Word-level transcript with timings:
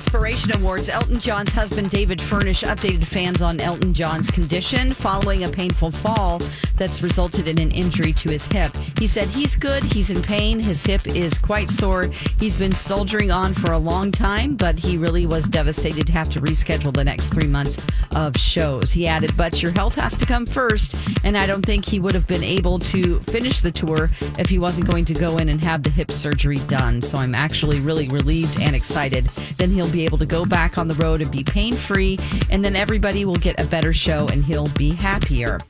Inspiration 0.00 0.56
Awards, 0.56 0.88
Elton 0.88 1.20
John's 1.20 1.52
husband 1.52 1.90
David 1.90 2.22
Furnish 2.22 2.62
updated 2.62 3.04
fans 3.04 3.42
on 3.42 3.60
Elton 3.60 3.92
John's 3.92 4.30
condition 4.30 4.94
following 4.94 5.44
a 5.44 5.48
painful 5.48 5.90
fall 5.90 6.40
that's 6.78 7.02
resulted 7.02 7.46
in 7.46 7.60
an 7.60 7.70
injury 7.72 8.14
to 8.14 8.30
his 8.30 8.46
hip. 8.46 8.74
He 8.98 9.06
said 9.06 9.28
he's 9.28 9.56
good, 9.56 9.84
he's 9.84 10.08
in 10.08 10.22
pain, 10.22 10.58
his 10.58 10.82
hip 10.86 11.06
is 11.06 11.38
quite 11.38 11.68
sore. 11.68 12.06
He's 12.38 12.58
been 12.58 12.72
soldiering 12.72 13.30
on 13.30 13.52
for 13.52 13.72
a 13.72 13.78
long 13.78 14.10
time, 14.10 14.56
but 14.56 14.78
he 14.78 14.96
really 14.96 15.26
was 15.26 15.46
devastated 15.46 16.06
to 16.06 16.12
have 16.14 16.30
to 16.30 16.40
reschedule 16.40 16.94
the 16.94 17.04
next 17.04 17.28
three 17.34 17.46
months 17.46 17.78
of 18.16 18.34
shows. 18.38 18.92
He 18.92 19.06
added, 19.06 19.36
But 19.36 19.62
your 19.62 19.72
health 19.72 19.96
has 19.96 20.16
to 20.16 20.24
come 20.24 20.46
first, 20.46 20.96
and 21.24 21.36
I 21.36 21.44
don't 21.44 21.64
think 21.64 21.84
he 21.84 22.00
would 22.00 22.14
have 22.14 22.26
been 22.26 22.42
able 22.42 22.78
to 22.78 23.20
finish 23.20 23.60
the 23.60 23.70
tour 23.70 24.10
if 24.38 24.48
he 24.48 24.58
wasn't 24.58 24.88
going 24.88 25.04
to 25.04 25.14
go 25.14 25.36
in 25.36 25.50
and 25.50 25.60
have 25.60 25.82
the 25.82 25.90
hip 25.90 26.10
surgery 26.10 26.60
done. 26.60 27.02
So 27.02 27.18
I'm 27.18 27.34
actually 27.34 27.80
really 27.80 28.08
relieved 28.08 28.58
and 28.62 28.74
excited. 28.74 29.26
Then 29.58 29.70
he'll 29.70 29.89
be 29.90 30.04
able 30.04 30.18
to 30.18 30.26
go 30.26 30.44
back 30.44 30.78
on 30.78 30.88
the 30.88 30.94
road 30.94 31.20
and 31.20 31.30
be 31.30 31.44
pain 31.44 31.74
free, 31.74 32.18
and 32.50 32.64
then 32.64 32.76
everybody 32.76 33.24
will 33.24 33.34
get 33.34 33.58
a 33.60 33.66
better 33.66 33.92
show 33.92 34.26
and 34.28 34.44
he'll 34.44 34.68
be 34.68 34.90
happier. 34.90 35.60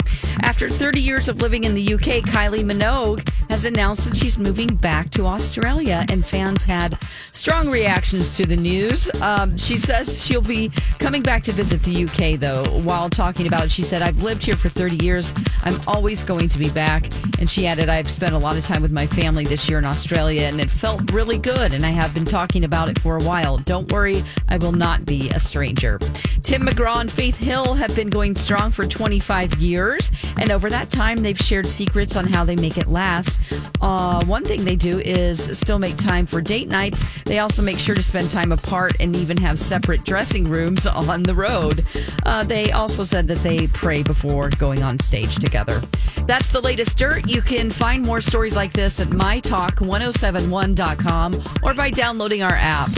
After 0.42 0.68
30 0.68 1.00
years 1.00 1.28
of 1.28 1.40
living 1.42 1.64
in 1.64 1.74
the 1.74 1.94
UK, 1.94 2.22
Kylie 2.22 2.64
Minogue 2.64 3.26
has 3.48 3.64
announced 3.64 4.08
that 4.08 4.16
she's 4.16 4.38
moving 4.38 4.68
back 4.68 5.10
to 5.10 5.26
Australia, 5.26 6.04
and 6.08 6.24
fans 6.24 6.64
had 6.64 6.98
strong 7.32 7.68
reactions 7.68 8.36
to 8.36 8.46
the 8.46 8.56
news. 8.56 9.10
Um, 9.20 9.58
she 9.58 9.76
says 9.76 10.24
she'll 10.24 10.41
be 10.41 10.70
coming 10.98 11.22
back 11.22 11.42
to 11.44 11.52
visit 11.52 11.82
the 11.82 12.04
UK, 12.04 12.38
though. 12.38 12.64
While 12.82 13.10
talking 13.10 13.46
about 13.46 13.64
it, 13.64 13.70
she 13.72 13.82
said, 13.82 14.02
I've 14.02 14.22
lived 14.22 14.44
here 14.44 14.56
for 14.56 14.68
30 14.68 15.04
years. 15.04 15.34
I'm 15.62 15.80
always 15.86 16.22
going 16.22 16.48
to 16.48 16.58
be 16.58 16.70
back. 16.70 17.10
And 17.41 17.50
she 17.50 17.66
added, 17.66 17.88
I've 17.88 18.10
spent 18.10 18.34
a 18.34 18.38
lot 18.38 18.56
of 18.56 18.64
time 18.64 18.82
with 18.82 18.92
my 18.92 19.06
family 19.06 19.44
this 19.44 19.69
year 19.69 19.78
in 19.78 19.84
Australia, 19.84 20.42
and 20.42 20.60
it 20.60 20.70
felt 20.70 21.10
really 21.12 21.38
good. 21.38 21.72
And 21.72 21.84
I 21.84 21.91
have 21.91 22.14
been 22.14 22.25
talking 22.25 22.64
about 22.64 22.88
it 22.88 22.98
for 22.98 23.16
a 23.16 23.22
while. 23.25 23.58
Don't 23.58 23.91
worry, 23.91 24.22
I 24.48 24.58
will 24.58 24.72
not 24.72 25.04
be 25.04 25.28
a 25.31 25.41
stranger. 25.41 25.98
Tim 26.42 26.62
McGraw 26.62 27.00
and 27.00 27.10
Faith 27.10 27.37
Hill 27.37 27.75
have 27.75 27.94
been 27.97 28.10
going 28.10 28.37
strong 28.37 28.70
for 28.70 28.87
25 28.87 29.54
years. 29.54 30.09
And 30.38 30.50
over 30.50 30.71
that 30.71 30.91
time, 30.91 31.19
they've 31.19 31.38
shared 31.38 31.66
secrets 31.66 32.16
on 32.16 32.26
how 32.26 32.44
they 32.44 32.56
make 32.56 32.78
it 32.78 32.88
last. 32.88 33.41
Uh, 33.81 34.25
one 34.25 34.44
thing 34.44 34.65
they 34.65 34.76
do 34.76 35.00
is 35.00 35.59
still 35.59 35.78
make 35.78 35.97
time 35.97 36.26
for 36.26 36.41
date 36.41 36.69
nights. 36.69 37.04
They 37.25 37.38
also 37.38 37.62
make 37.62 37.78
sure 37.78 37.94
to 37.94 38.03
spend 38.03 38.31
time 38.31 38.53
apart 38.53 38.93
and 39.00 39.16
even 39.16 39.37
have 39.38 39.59
separate 39.59 40.04
dressing 40.04 40.44
rooms 40.44 40.87
on 41.10 41.22
the 41.22 41.34
road. 41.34 41.84
Uh, 42.25 42.44
they 42.44 42.72
also 42.72 43.04
said 43.04 43.28
that 43.28 43.38
they 43.38 43.66
pray 43.69 44.03
before 44.03 44.50
going 44.59 44.82
on 44.82 44.99
stage 44.99 45.37
together. 45.37 45.82
That's 46.26 46.50
the 46.50 46.60
latest 46.60 46.99
dirt. 46.99 47.28
You 47.28 47.43
can 47.43 47.70
find 47.70 48.04
more 48.04 48.20
stories 48.20 48.56
like 48.56 48.72
this 48.72 48.99
at 49.00 49.09
mytalk1071.com 49.09 51.44
or 51.62 51.75
by 51.75 51.91
downloading 51.91 52.43
our 52.43 52.54
app. 52.54 52.91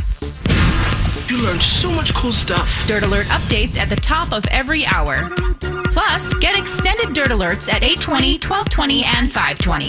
You 1.32 1.42
learned 1.42 1.62
so 1.62 1.90
much 1.90 2.12
cool 2.12 2.30
stuff. 2.30 2.86
Dirt 2.86 3.04
Alert 3.04 3.24
updates 3.28 3.78
at 3.78 3.88
the 3.88 3.96
top 3.96 4.34
of 4.34 4.44
every 4.48 4.84
hour. 4.84 5.30
Plus, 5.86 6.34
get 6.34 6.58
extended 6.58 7.14
Dirt 7.14 7.28
Alerts 7.28 7.72
at 7.72 7.82
820, 7.82 8.34
1220, 8.34 9.04
and 9.04 9.32
520. 9.32 9.80